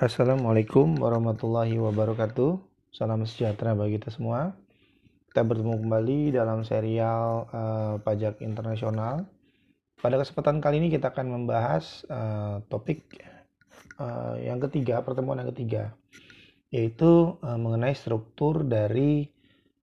[0.00, 2.56] Assalamualaikum warahmatullahi wabarakatuh.
[2.88, 4.56] Salam sejahtera bagi kita semua.
[5.28, 9.28] Kita bertemu kembali dalam serial uh, pajak internasional.
[10.00, 13.04] Pada kesempatan kali ini kita akan membahas uh, topik
[14.00, 15.92] uh, yang ketiga, pertemuan yang ketiga,
[16.72, 19.28] yaitu uh, mengenai struktur dari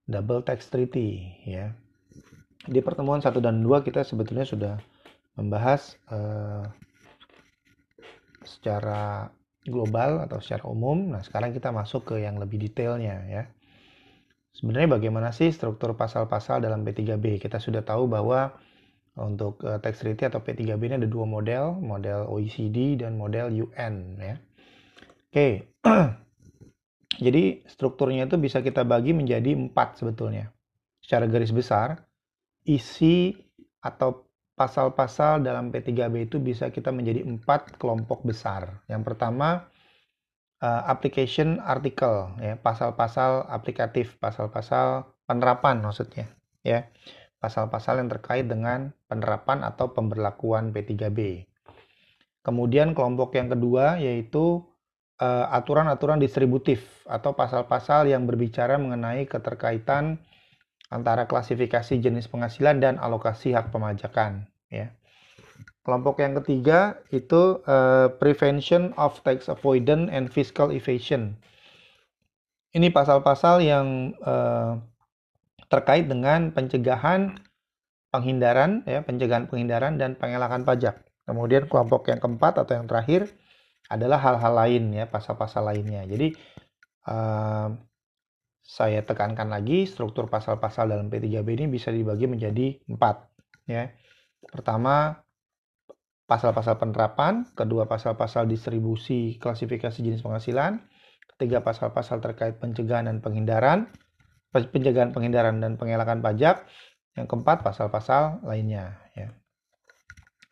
[0.10, 1.30] double tax treaty.
[1.46, 1.78] Ya,
[2.66, 4.82] di pertemuan 1 dan 2 kita sebetulnya sudah
[5.38, 6.66] membahas uh,
[8.42, 9.30] secara
[9.70, 11.14] global atau secara umum.
[11.14, 13.44] Nah, sekarang kita masuk ke yang lebih detailnya ya.
[14.58, 17.38] Sebenarnya bagaimana sih struktur pasal-pasal dalam P3B?
[17.38, 18.58] Kita sudah tahu bahwa
[19.18, 23.94] untuk uh, tax treaty atau P3B ini ada dua model, model OECD dan model UN
[24.18, 24.36] ya.
[25.30, 25.48] Oke.
[27.26, 30.54] Jadi strukturnya itu bisa kita bagi menjadi empat sebetulnya.
[31.02, 32.06] Secara garis besar,
[32.68, 33.34] isi
[33.82, 34.27] atau
[34.58, 38.82] pasal-pasal dalam P3B itu bisa kita menjadi empat kelompok besar.
[38.90, 39.70] Yang pertama,
[40.66, 46.26] uh, application article, ya, pasal-pasal aplikatif, pasal-pasal penerapan maksudnya,
[46.66, 46.90] ya,
[47.38, 51.46] pasal-pasal yang terkait dengan penerapan atau pemberlakuan P3B.
[52.42, 54.64] Kemudian kelompok yang kedua yaitu
[55.22, 60.18] uh, aturan-aturan distributif atau pasal-pasal yang berbicara mengenai keterkaitan
[60.88, 64.92] antara klasifikasi jenis penghasilan dan alokasi hak pemajakan ya.
[65.84, 71.40] Kelompok yang ketiga itu uh, prevention of tax avoidance and fiscal evasion.
[72.76, 74.76] Ini pasal-pasal yang uh,
[75.72, 77.40] terkait dengan pencegahan
[78.12, 81.08] penghindaran ya, pencegahan penghindaran dan pengelakan pajak.
[81.24, 83.32] Kemudian kelompok yang keempat atau yang terakhir
[83.88, 86.04] adalah hal-hal lain ya, pasal-pasal lainnya.
[86.04, 86.36] Jadi
[87.08, 87.72] uh,
[88.68, 93.32] saya tekankan lagi struktur pasal-pasal dalam P3B ini bisa dibagi menjadi empat
[93.64, 93.88] ya.
[94.44, 95.24] Pertama
[96.28, 100.84] pasal-pasal penerapan, kedua pasal-pasal distribusi klasifikasi jenis penghasilan,
[101.36, 103.88] ketiga pasal-pasal terkait pencegahan dan penghindaran,
[104.52, 106.68] pencegahan penghindaran dan pengelakan pajak,
[107.16, 109.32] yang keempat pasal-pasal lainnya ya.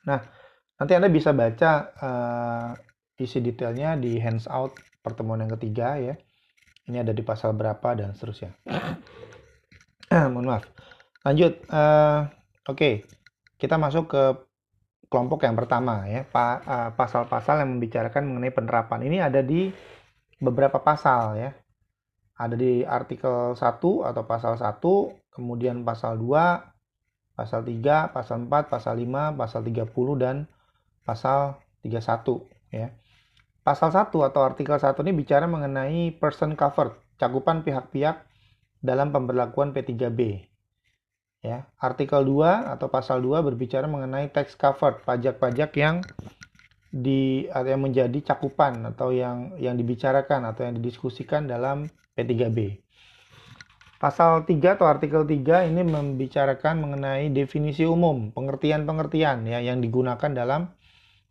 [0.08, 0.24] Nah,
[0.80, 2.72] nanti Anda bisa baca uh,
[3.20, 6.16] isi detailnya di hands-out pertemuan yang ketiga ya
[6.85, 8.53] ini ada di pasal berapa dan seterusnya.
[10.34, 10.66] Mohon maaf.
[11.25, 11.53] Lanjut.
[11.69, 12.29] Uh,
[12.66, 12.94] Oke, okay.
[13.62, 14.23] kita masuk ke
[15.06, 19.06] kelompok yang pertama ya, eh, pasal-pasal yang membicarakan mengenai penerapan.
[19.06, 19.69] Ini ada di
[20.41, 21.53] beberapa pasal ya.
[22.35, 23.62] Ada di artikel 1
[24.02, 24.81] atau pasal 1,
[25.29, 30.35] kemudian pasal 2, pasal 3, pasal 4, pasal 5, pasal 30 dan
[31.07, 32.91] pasal 31 ya.
[33.66, 38.22] Pasal 1 atau artikel 1 ini bicara mengenai person covered, cakupan pihak-pihak
[38.78, 40.46] dalam pemberlakuan P3B.
[41.42, 42.46] Ya, artikel 2
[42.78, 46.06] atau pasal 2 berbicara mengenai tax covered, pajak-pajak yang
[46.94, 52.86] di yang menjadi cakupan atau yang yang dibicarakan atau yang didiskusikan dalam P3B.
[53.97, 60.70] Pasal 3 atau artikel 3 ini membicarakan mengenai definisi umum, pengertian-pengertian ya yang digunakan dalam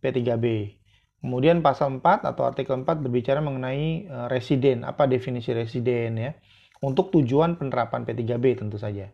[0.03, 0.83] P3B.
[1.25, 6.37] Kemudian pasal 4 atau artikel 4 berbicara mengenai uh, residen, apa definisi residen ya.
[6.85, 9.09] Untuk tujuan penerapan P3B tentu saja.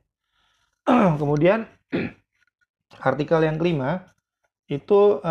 [1.22, 1.70] Kemudian
[3.10, 4.10] artikel yang kelima
[4.66, 5.22] itu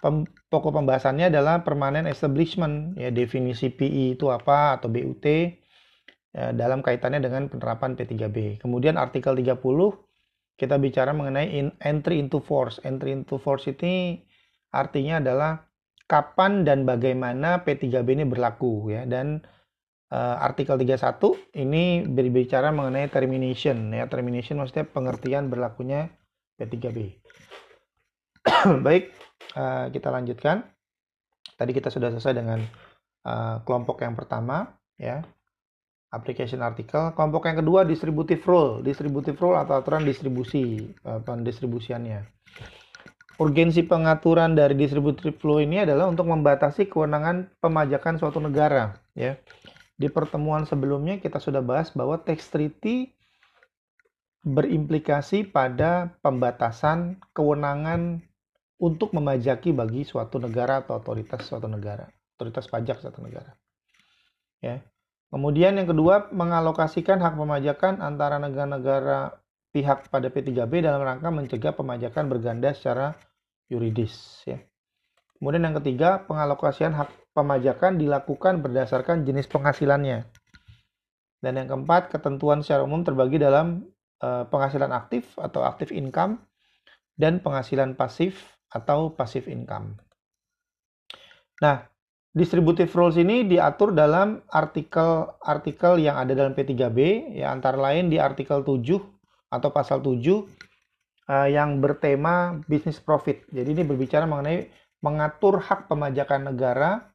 [0.00, 5.24] pem, pokok pembahasannya adalah permanent establishment ya definisi PI itu apa atau BUT
[6.32, 8.64] ya, dalam kaitannya dengan penerapan P3B.
[8.64, 9.60] Kemudian artikel 30
[10.56, 12.80] kita bicara mengenai entry into force.
[12.88, 14.24] Entry into force ini
[14.72, 15.73] artinya adalah
[16.04, 19.40] kapan dan bagaimana P3B ini berlaku ya dan
[20.12, 21.00] uh, artikel 31
[21.56, 26.12] ini berbicara mengenai termination ya termination maksudnya pengertian berlakunya
[26.60, 27.18] P3B.
[28.86, 29.10] Baik,
[29.58, 30.62] uh, kita lanjutkan.
[31.54, 32.62] Tadi kita sudah selesai dengan
[33.26, 35.24] uh, kelompok yang pertama ya.
[36.14, 37.10] Application artikel.
[37.18, 38.86] Kelompok yang kedua distributive rule.
[38.86, 42.22] Distributive rule atau aturan distribusi, pendistribusiannya.
[43.34, 48.94] Urgensi pengaturan dari distributive flow ini adalah untuk membatasi kewenangan pemajakan suatu negara.
[49.18, 49.42] Ya,
[49.98, 53.10] di pertemuan sebelumnya kita sudah bahas bahwa tax treaty
[54.46, 58.22] berimplikasi pada pembatasan kewenangan
[58.78, 62.06] untuk memajaki bagi suatu negara atau otoritas suatu negara,
[62.36, 63.56] otoritas pajak suatu negara.
[64.62, 64.78] Ya.
[65.34, 69.42] Kemudian yang kedua, mengalokasikan hak pemajakan antara negara-negara
[69.74, 73.18] pihak pada P3B dalam rangka mencegah pemajakan berganda secara
[73.74, 74.62] yuridis ya.
[75.42, 80.24] Kemudian yang ketiga, pengalokasian hak pemajakan dilakukan berdasarkan jenis penghasilannya.
[81.42, 83.84] Dan yang keempat, ketentuan secara umum terbagi dalam
[84.24, 86.40] uh, penghasilan aktif atau aktif income
[87.18, 90.00] dan penghasilan pasif atau pasif income.
[91.60, 91.84] Nah,
[92.32, 96.98] distributive rules ini diatur dalam artikel-artikel yang ada dalam P3B
[97.36, 98.80] ya antara lain di artikel 7
[99.54, 100.73] atau pasal 7
[101.28, 103.44] uh, yang bertema business profit.
[103.52, 104.68] Jadi ini berbicara mengenai
[105.04, 107.12] mengatur hak pemajakan negara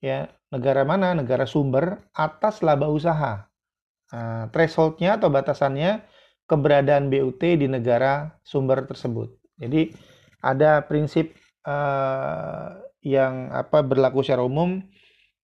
[0.00, 3.46] ya negara mana negara sumber atas laba usaha.
[4.10, 6.02] Uh, thresholdnya atau batasannya
[6.50, 9.30] keberadaan BUT di negara sumber tersebut.
[9.54, 9.94] Jadi
[10.42, 12.74] ada prinsip uh,
[13.06, 14.82] yang apa berlaku secara umum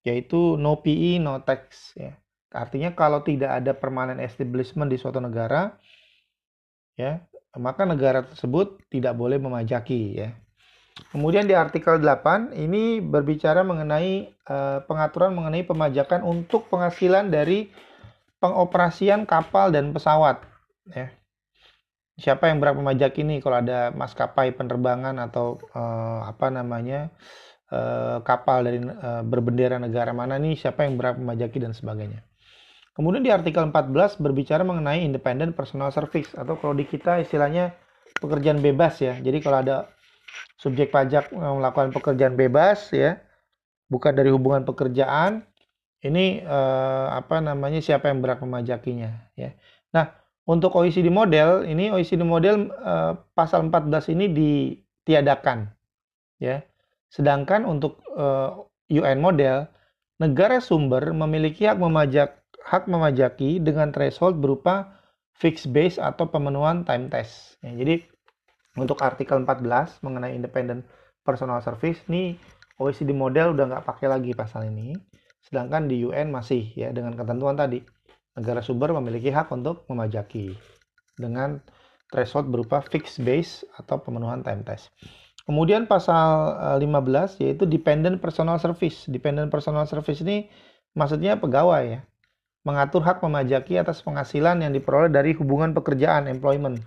[0.02, 2.18] yaitu no PE no tax ya.
[2.50, 5.76] Artinya kalau tidak ada permanent establishment di suatu negara
[6.96, 7.20] ya,
[7.56, 10.30] maka negara tersebut tidak boleh memajaki ya.
[11.12, 17.68] Kemudian di artikel 8 ini berbicara mengenai uh, pengaturan mengenai pemajakan untuk penghasilan dari
[18.40, 20.40] pengoperasian kapal dan pesawat
[20.88, 21.12] ya.
[22.16, 27.12] Siapa yang berhak memajak ini kalau ada maskapai penerbangan atau uh, apa namanya
[27.68, 32.25] uh, kapal dari uh, berbendera negara mana nih siapa yang berhak memajaki dan sebagainya.
[32.96, 37.76] Kemudian di artikel 14 berbicara mengenai independent personal service atau kalau di kita istilahnya
[38.16, 39.20] pekerjaan bebas ya.
[39.20, 39.92] Jadi kalau ada
[40.56, 43.20] subjek pajak melakukan pekerjaan bebas ya,
[43.92, 45.44] bukan dari hubungan pekerjaan,
[46.00, 49.52] ini eh, apa namanya siapa yang berhak memajakinya ya.
[49.92, 50.16] Nah,
[50.48, 55.68] untuk OECD model ini OECD model eh, pasal 14 ini ditiadakan
[56.40, 56.64] ya.
[57.12, 58.50] Sedangkan untuk eh,
[58.96, 59.68] UN model,
[60.16, 64.98] negara sumber memiliki hak memajak hak memajaki dengan threshold berupa
[65.38, 67.62] fixed base atau pemenuhan time test.
[67.62, 68.02] Ya, jadi
[68.74, 70.82] untuk artikel 14 mengenai independent
[71.22, 72.34] personal service ini
[72.76, 74.98] OECD model udah nggak pakai lagi pasal ini.
[75.46, 77.80] Sedangkan di UN masih ya dengan ketentuan tadi
[78.34, 80.58] negara sumber memiliki hak untuk memajaki
[81.16, 81.62] dengan
[82.10, 84.90] threshold berupa fixed base atau pemenuhan time test.
[85.46, 89.06] Kemudian pasal 15 eh, yaitu dependent personal service.
[89.06, 90.50] Dependent personal service ini
[90.98, 92.00] maksudnya pegawai ya.
[92.66, 96.82] Mengatur hak memajaki atas penghasilan yang diperoleh dari hubungan pekerjaan employment.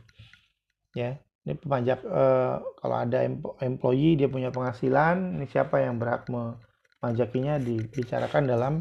[0.91, 1.15] Ya,
[1.47, 3.23] ini pemajak eh, kalau ada
[3.63, 8.73] employee dia punya penghasilan, ini siapa yang berhak memajakinya dibicarakan dalam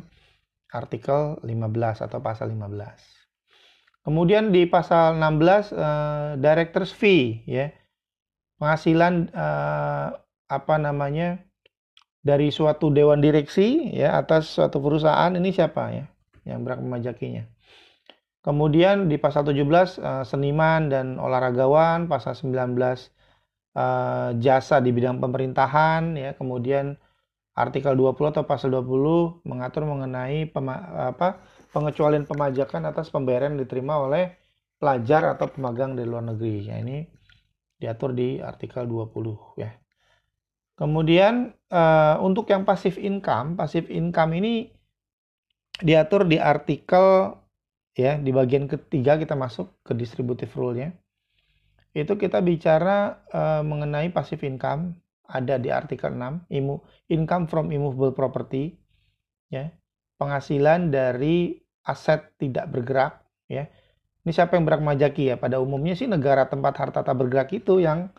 [0.75, 4.03] artikel 15 atau pasal 15.
[4.03, 7.71] Kemudian di pasal 16 eh, directors fee ya
[8.59, 10.19] penghasilan uh,
[10.51, 11.39] apa namanya
[12.21, 16.05] dari suatu dewan direksi ya atas suatu perusahaan ini siapa ya
[16.49, 17.45] yang berhak memajakinya.
[18.41, 22.97] Kemudian di pasal 17 uh, eh, seniman dan olahragawan, pasal 19 uh,
[23.77, 26.97] eh, jasa di bidang pemerintahan ya, kemudian
[27.53, 31.43] artikel 20 atau pasal 20 mengatur mengenai pema, apa
[31.75, 34.39] pengecualian pemajakan atas pembayaran diterima oleh
[34.79, 36.71] pelajar atau pemagang dari luar negeri.
[36.71, 37.03] Ya, ini
[37.77, 39.75] diatur di artikel 20 ya.
[40.79, 44.78] Kemudian uh, untuk yang pasif income, pasif income ini
[45.83, 47.35] diatur di artikel
[47.95, 50.95] ya di bagian ketiga kita masuk ke distributive rule-nya.
[51.95, 54.95] Itu kita bicara uh, mengenai pasif income
[55.29, 56.49] ada di artikel 6,
[57.13, 58.79] income from immovable property
[59.51, 59.71] ya.
[60.19, 63.71] Penghasilan dari aset tidak bergerak ya
[64.29, 65.41] ini siapa yang berhak majaki ya?
[65.41, 68.13] Pada umumnya sih negara tempat harta tak bergerak itu yang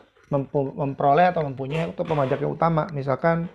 [0.73, 2.89] memperoleh atau mempunyai untuk pemajak yang utama.
[2.89, 3.45] Misalkan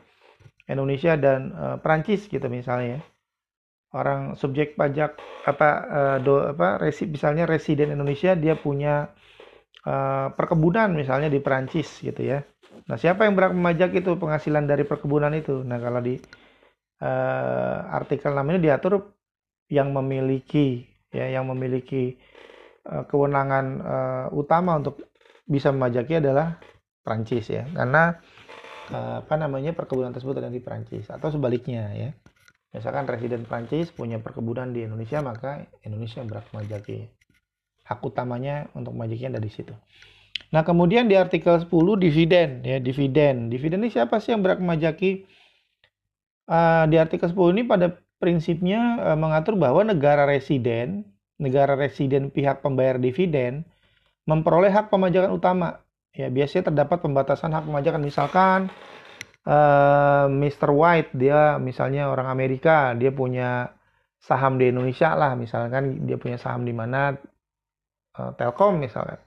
[0.71, 3.01] Indonesia dan uh, Perancis gitu misalnya ya.
[3.95, 5.15] Orang subjek pajak
[5.47, 9.15] apa uh, do apa resi misalnya residen Indonesia dia punya
[9.87, 12.43] uh, perkebunan misalnya di Perancis gitu ya.
[12.91, 15.63] Nah, siapa yang berhak memajak itu penghasilan dari perkebunan itu?
[15.63, 16.19] Nah, kalau di
[17.07, 19.15] uh, artikel 6 ini diatur
[19.71, 20.83] yang memiliki
[21.15, 22.19] ya yang memiliki
[22.91, 25.07] uh, kewenangan uh, utama untuk
[25.47, 26.59] bisa memajaki adalah
[27.05, 28.17] Prancis ya karena
[28.85, 32.11] apa namanya perkebunan tersebut ada di Prancis atau sebaliknya ya
[32.75, 37.07] misalkan residen Prancis punya perkebunan di Indonesia maka Indonesia berhak memajaki
[37.87, 39.73] hak utamanya untuk memajakinya dari situ.
[40.51, 41.71] Nah kemudian di artikel 10
[42.03, 43.49] dividen ya dividen.
[43.49, 45.25] Dividen ini siapa sih yang berhak memajaki
[46.51, 51.07] uh, di artikel 10 ini pada prinsipnya uh, mengatur bahwa negara residen,
[51.39, 53.67] negara residen pihak pembayar dividen
[54.25, 55.85] memperoleh hak pemajakan utama.
[56.15, 58.03] Ya, biasanya terdapat pembatasan hak pemajakan.
[58.07, 58.59] Misalkan
[59.45, 60.71] uh, eh, Mr.
[60.73, 63.73] White dia misalnya orang Amerika, dia punya
[64.21, 67.17] saham di Indonesia lah, misalkan dia punya saham di mana
[68.19, 69.21] uh, Telkom misalkan.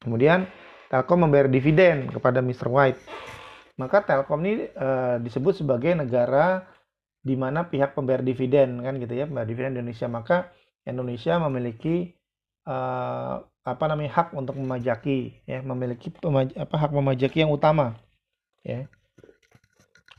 [0.00, 0.48] Kemudian
[0.88, 2.68] Telkom membayar dividen kepada Mr.
[2.68, 3.00] White.
[3.80, 6.68] Maka Telkom ini uh, disebut sebagai negara
[7.22, 10.50] di mana pihak pembayar dividen kan gitu ya pembayar dividen Indonesia maka
[10.82, 12.18] Indonesia memiliki
[12.66, 17.94] uh, apa namanya hak untuk memajaki ya memiliki pemaj apa hak memajaki yang utama
[18.66, 18.90] ya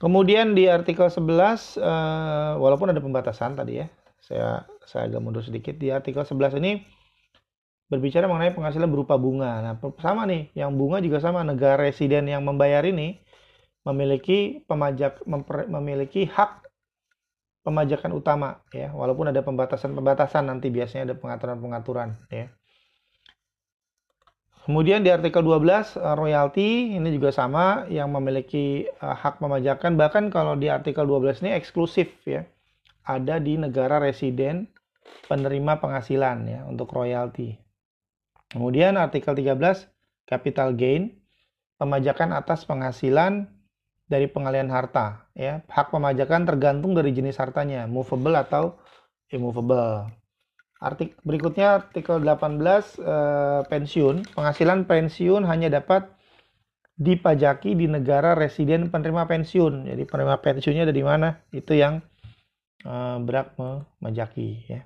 [0.04, 3.88] Kemudian di artikel 11 uh, walaupun ada pembatasan tadi ya.
[4.20, 6.84] Saya saya agak mundur sedikit di artikel 11 ini
[7.88, 9.64] berbicara mengenai penghasilan berupa bunga.
[9.64, 13.24] Nah, sama nih, yang bunga juga sama negara residen yang membayar ini
[13.88, 16.68] memiliki pemajak memper, memiliki hak
[17.64, 22.52] pemajakan utama ya, walaupun ada pembatasan-pembatasan nanti biasanya ada pengaturan-pengaturan ya.
[24.64, 30.32] Kemudian di artikel 12 eh, royalti ini juga sama yang memiliki uh, hak pemajakan bahkan
[30.32, 32.48] kalau di artikel 12 ini eksklusif ya.
[33.04, 34.72] Ada di negara residen
[35.28, 37.60] penerima penghasilan ya untuk royalti.
[38.48, 39.60] Kemudian artikel 13
[40.24, 41.12] capital gain
[41.76, 43.52] pemajakan atas penghasilan
[44.08, 45.60] dari pengalian harta ya.
[45.68, 48.80] Hak pemajakan tergantung dari jenis hartanya, movable atau
[49.28, 50.23] immovable.
[50.84, 52.60] Artik berikutnya artikel 18
[53.00, 54.36] eh, pensiun.
[54.36, 56.12] Penghasilan pensiun hanya dapat
[57.00, 59.88] dipajaki di negara residen penerima pensiun.
[59.88, 61.40] Jadi penerima pensiunnya ada di mana?
[61.56, 62.04] Itu yang
[62.84, 64.84] eh, berhak memajaki ya.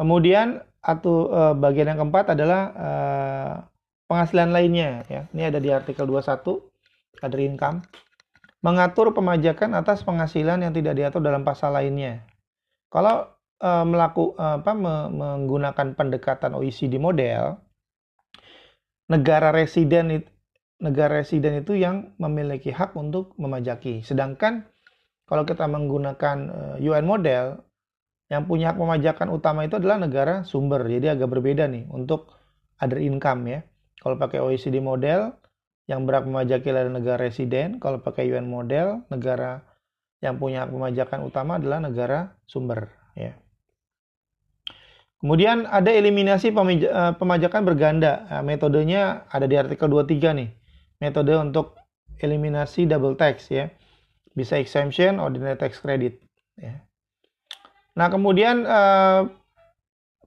[0.00, 3.54] Kemudian atau eh, bagian yang keempat adalah eh,
[4.08, 5.28] penghasilan lainnya ya.
[5.28, 6.56] Ini ada di artikel 21
[7.20, 7.84] other income.
[8.62, 12.22] Mengatur pemajakan atas penghasilan yang tidak diatur dalam pasal lainnya.
[12.88, 13.26] Kalau
[13.62, 17.62] uh, melaku, uh, apa, me menggunakan pendekatan OECD model,
[19.06, 20.28] negara residen itu
[20.82, 24.02] negara residen itu yang memiliki hak untuk memajaki.
[24.02, 24.66] Sedangkan
[25.30, 27.62] kalau kita menggunakan eh, UN model,
[28.26, 30.82] yang punya hak pemajakan utama itu adalah negara sumber.
[30.82, 32.34] Jadi agak berbeda nih untuk
[32.82, 33.60] other income ya.
[34.02, 35.38] Kalau pakai OECD model,
[35.86, 37.78] yang berhak memajaki adalah negara residen.
[37.78, 39.62] Kalau pakai UN model, negara
[40.18, 43.38] yang punya hak pemajakan utama adalah negara sumber ya.
[45.22, 48.26] Kemudian ada eliminasi eh, pemajakan berganda.
[48.26, 50.50] Nah, metodenya ada di artikel 23 nih.
[50.98, 51.78] Metode untuk
[52.18, 53.70] eliminasi double tax ya.
[54.34, 56.18] Bisa exemption, ordinary tax credit
[56.58, 56.82] ya.
[57.94, 59.22] Nah, kemudian eh,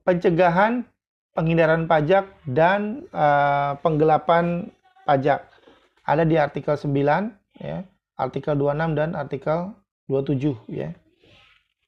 [0.08, 0.88] pencegahan
[1.36, 4.72] penghindaran pajak dan eh, penggelapan
[5.04, 5.44] pajak
[6.08, 6.96] ada di artikel 9
[7.60, 7.84] ya,
[8.16, 9.76] artikel 26 dan artikel
[10.08, 10.96] 27 ya.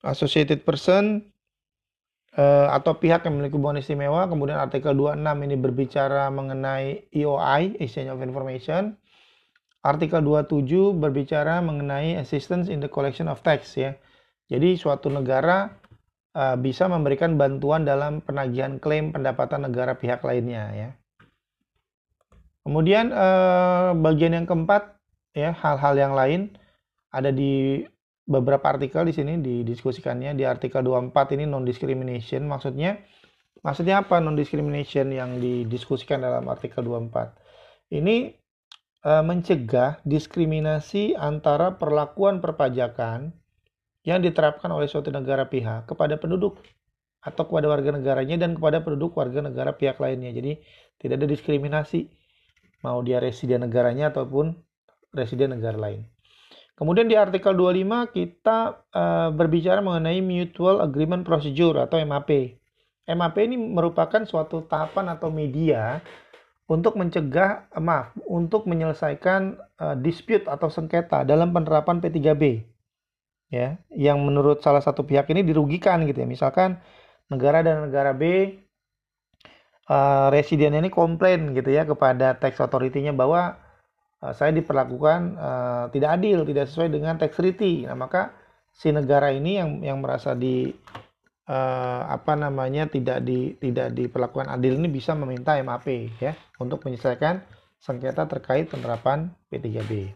[0.04, 1.24] Associated person
[2.38, 4.30] atau pihak yang memiliki hubungan istimewa.
[4.30, 8.94] Kemudian artikel 26 ini berbicara mengenai EOI, Exchange of Information.
[9.82, 13.98] Artikel 27 berbicara mengenai assistance in the collection of tax ya.
[14.48, 15.74] Jadi suatu negara
[16.38, 20.90] uh, bisa memberikan bantuan dalam penagihan klaim pendapatan negara pihak lainnya ya.
[22.68, 25.00] Kemudian uh, bagian yang keempat
[25.32, 26.52] ya hal-hal yang lain
[27.16, 27.82] ada di
[28.28, 30.36] beberapa artikel di sini didiskusikannya.
[30.36, 33.00] Di artikel 24 ini non discrimination maksudnya
[33.64, 38.36] maksudnya apa non discrimination yang didiskusikan dalam artikel 24 ini
[39.02, 43.32] e, mencegah diskriminasi antara perlakuan perpajakan
[44.04, 46.60] yang diterapkan oleh suatu negara pihak kepada penduduk
[47.24, 50.32] atau kepada warga negaranya dan kepada penduduk warga negara pihak lainnya.
[50.32, 50.64] Jadi
[51.00, 52.08] tidak ada diskriminasi.
[52.86, 54.54] Mau dia residen negaranya ataupun
[55.12, 56.08] residen negara lain
[56.78, 62.54] Kemudian di artikel 25 kita uh, berbicara mengenai Mutual Agreement Procedure atau MAP.
[63.10, 66.06] MAP ini merupakan suatu tahapan atau media
[66.70, 72.62] untuk mencegah, eh, maaf, untuk menyelesaikan uh, dispute atau sengketa dalam penerapan P3B.
[73.48, 76.28] Ya, yang menurut salah satu pihak ini dirugikan gitu ya.
[76.30, 76.78] Misalkan
[77.32, 78.54] negara dan negara B
[79.90, 83.56] uh, residen ini komplain gitu ya kepada tax authority-nya bahwa
[84.18, 87.86] saya diperlakukan uh, tidak adil, tidak sesuai dengan tax treaty.
[87.86, 88.34] Nah, maka
[88.74, 90.74] si negara ini yang yang merasa di
[91.46, 97.46] uh, apa namanya tidak di tidak diperlakukan adil ini bisa meminta MAP ya untuk menyelesaikan
[97.78, 100.14] sengketa terkait penerapan P3B.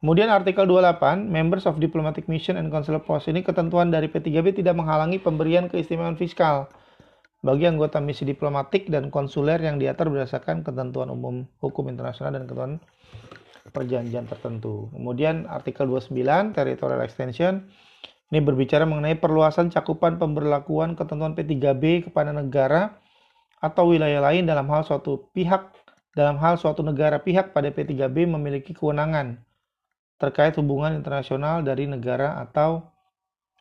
[0.00, 4.80] Kemudian artikel 28, Members of Diplomatic Mission and Consular Post ini ketentuan dari P3B tidak
[4.80, 6.72] menghalangi pemberian keistimewaan fiskal
[7.40, 12.72] bagi anggota misi diplomatik dan konsuler yang diatur berdasarkan ketentuan umum hukum internasional dan ketentuan
[13.70, 14.90] perjanjian tertentu.
[14.90, 17.70] Kemudian artikel 29 territorial extension
[18.30, 22.98] ini berbicara mengenai perluasan cakupan pemberlakuan ketentuan P3B kepada negara
[23.58, 25.74] atau wilayah lain dalam hal suatu pihak
[26.14, 29.38] dalam hal suatu negara pihak pada P3B memiliki kewenangan
[30.18, 32.86] terkait hubungan internasional dari negara atau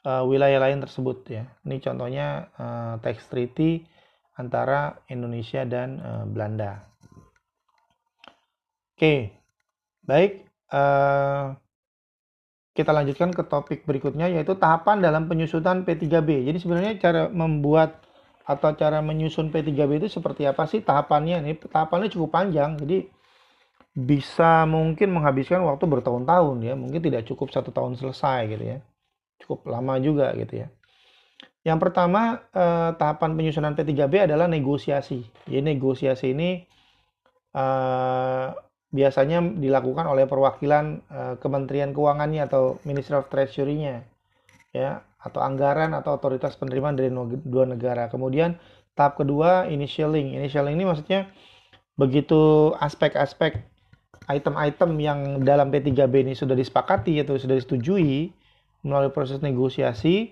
[0.04, 1.44] uh, wilayah lain tersebut ya.
[1.66, 2.28] Ini contohnya
[2.58, 3.86] uh, tax treaty
[4.38, 6.84] antara Indonesia dan uh, Belanda.
[9.00, 9.39] Oke,
[10.10, 11.54] Baik, uh,
[12.74, 16.50] kita lanjutkan ke topik berikutnya yaitu tahapan dalam penyusunan P3B.
[16.50, 18.02] Jadi sebenarnya cara membuat
[18.50, 21.46] atau cara menyusun P3B itu seperti apa sih tahapannya?
[21.46, 22.82] Ini tahapannya cukup panjang.
[22.82, 23.06] Jadi
[24.00, 28.78] bisa mungkin menghabiskan waktu bertahun-tahun ya mungkin tidak cukup satu tahun selesai gitu ya
[29.44, 30.68] cukup lama juga gitu ya
[31.68, 36.64] yang pertama eh, tahapan penyusunan P3B adalah negosiasi jadi negosiasi ini
[37.52, 38.48] eh,
[38.90, 44.06] biasanya dilakukan oleh perwakilan eh, Kementerian Keuangannya atau Ministry of Treasury-nya
[44.74, 47.12] ya atau anggaran atau otoritas penerimaan dari
[47.44, 48.56] dua negara kemudian
[48.96, 51.28] tahap kedua initialing initialing ini maksudnya
[52.00, 53.60] begitu aspek-aspek
[54.30, 58.30] item-item yang dalam P3B ini sudah disepakati atau sudah disetujui
[58.86, 60.32] melalui proses negosiasi,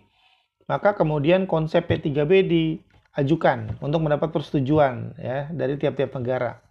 [0.69, 6.61] maka kemudian konsep P3B diajukan untuk mendapat persetujuan ya dari tiap-tiap negara.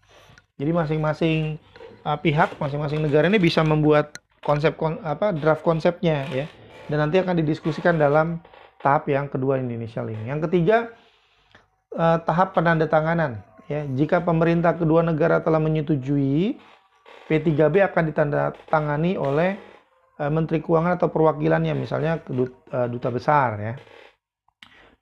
[0.57, 1.61] Jadi masing-masing
[2.05, 6.47] uh, pihak, masing-masing negara ini bisa membuat konsep kon, apa draft konsepnya ya
[6.87, 8.39] dan nanti akan didiskusikan dalam
[8.79, 10.31] tahap yang kedua ini initial ini.
[10.31, 10.95] Yang ketiga
[11.99, 13.83] uh, tahap penandatanganan ya.
[13.91, 16.59] Jika pemerintah kedua negara telah menyetujui
[17.27, 19.59] P3B akan ditandatangani oleh
[20.23, 23.75] uh, Menteri Keuangan atau perwakilannya, misalnya uh, duta besar ya.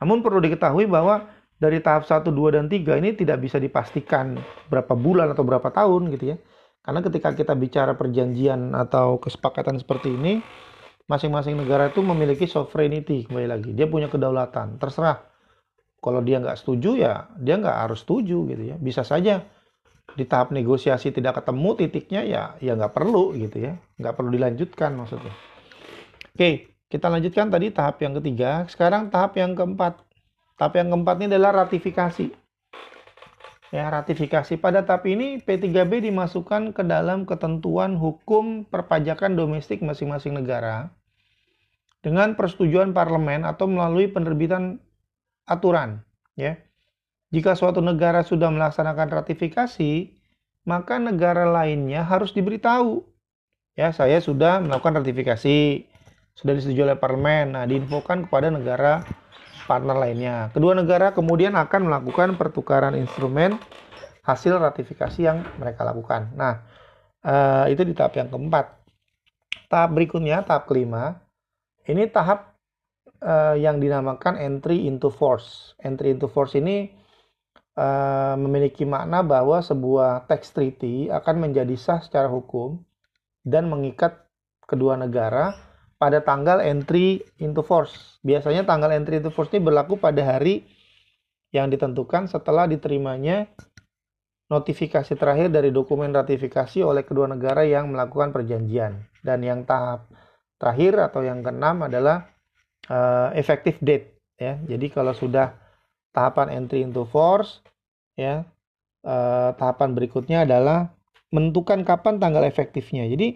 [0.00, 1.28] Namun perlu diketahui bahwa
[1.64, 4.37] dari tahap 1, 2, dan 3 ini tidak bisa dipastikan
[4.68, 6.37] berapa bulan atau berapa tahun gitu ya.
[6.85, 10.44] Karena ketika kita bicara perjanjian atau kesepakatan seperti ini,
[11.09, 13.71] masing-masing negara itu memiliki sovereignty kembali lagi.
[13.73, 14.76] Dia punya kedaulatan.
[14.76, 15.25] Terserah.
[16.04, 18.76] Kalau dia nggak setuju ya dia nggak harus setuju gitu ya.
[18.76, 19.40] Bisa saja
[20.12, 24.92] di tahap negosiasi tidak ketemu titiknya ya ya nggak perlu gitu ya nggak perlu dilanjutkan
[25.00, 25.33] maksudnya
[26.37, 26.50] oke
[26.92, 30.04] kita lanjutkan tadi tahap yang ketiga sekarang tahap yang keempat
[30.58, 32.28] tahap yang keempat ini adalah ratifikasi
[33.75, 40.94] ya ratifikasi pada tahap ini P3B dimasukkan ke dalam ketentuan hukum perpajakan domestik masing-masing negara
[42.04, 44.78] dengan persetujuan parlemen atau melalui penerbitan
[45.49, 46.04] aturan
[46.38, 46.61] ya
[47.34, 50.14] jika suatu negara sudah melaksanakan ratifikasi,
[50.62, 53.02] maka negara lainnya harus diberitahu.
[53.75, 55.82] Ya, saya sudah melakukan ratifikasi,
[56.38, 57.58] sudah disetujui oleh parlemen.
[57.58, 59.02] Nah, diinfokan kepada negara
[59.64, 60.53] partner lainnya.
[60.53, 63.57] Kedua negara kemudian akan melakukan pertukaran instrumen
[64.24, 66.33] hasil ratifikasi yang mereka lakukan.
[66.37, 66.64] Nah,
[67.24, 68.66] eh, itu di tahap yang keempat.
[69.68, 71.20] Tahap berikutnya, tahap kelima,
[71.85, 72.57] ini tahap
[73.20, 75.77] eh, yang dinamakan entry into force.
[75.81, 77.05] Entry into force ini
[77.79, 82.83] uh, memiliki makna bahwa sebuah tax treaty akan menjadi sah secara hukum
[83.44, 84.24] dan mengikat
[84.64, 85.55] kedua negara
[86.05, 88.21] pada tanggal entry into force.
[88.21, 90.69] Biasanya tanggal entry into force ini berlaku pada hari
[91.49, 93.49] yang ditentukan setelah diterimanya
[94.53, 99.01] notifikasi terakhir dari dokumen ratifikasi oleh kedua negara yang melakukan perjanjian.
[99.25, 100.12] Dan yang tahap
[100.61, 102.29] terakhir atau yang keenam adalah
[102.93, 104.61] uh, effective date ya.
[104.61, 105.57] Jadi kalau sudah
[106.12, 107.64] tahapan entry into force
[108.14, 108.47] ya
[109.03, 110.95] eh, tahapan berikutnya adalah
[111.35, 113.35] menentukan kapan tanggal efektifnya jadi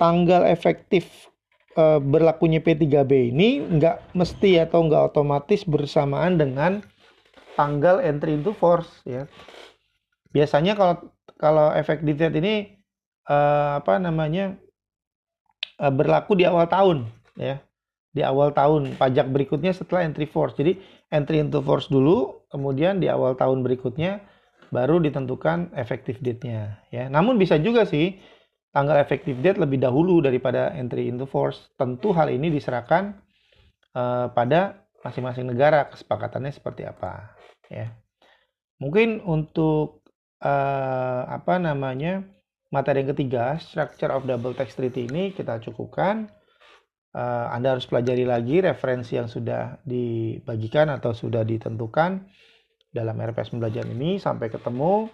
[0.00, 1.31] tanggal efektif
[1.76, 6.84] eh, berlakunya P3B ini nggak mesti atau nggak otomatis bersamaan dengan
[7.54, 9.28] tanggal entry into force ya
[10.32, 10.96] biasanya kalau
[11.36, 12.54] kalau efektif date ini
[13.28, 14.56] eh, apa namanya
[15.80, 17.60] eh, berlaku di awal tahun ya
[18.12, 20.52] di awal tahun pajak berikutnya setelah entry force.
[20.54, 20.76] Jadi
[21.08, 24.20] entry into force dulu, kemudian di awal tahun berikutnya
[24.72, 27.08] baru ditentukan effective date-nya ya.
[27.08, 28.20] Namun bisa juga sih
[28.72, 31.70] tanggal effective date lebih dahulu daripada entry into force.
[31.76, 33.14] Tentu hal ini diserahkan
[33.94, 37.36] uh, pada masing-masing negara kesepakatannya seperti apa
[37.68, 37.92] ya.
[38.80, 40.02] Mungkin untuk
[40.42, 42.26] uh, apa namanya
[42.72, 46.32] materi yang ketiga structure of double tax treaty ini kita cukupkan
[47.14, 52.26] uh, Anda harus pelajari lagi referensi yang sudah dibagikan atau sudah ditentukan
[52.92, 54.20] dalam RPS pembelajaran ini.
[54.20, 55.08] Sampai ketemu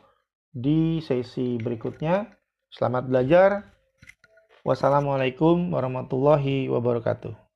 [0.51, 2.38] di sesi berikutnya.
[2.75, 3.51] Selamat belajar.
[4.67, 7.39] Wassalamualaikum warahmatullahi wabarakatuh.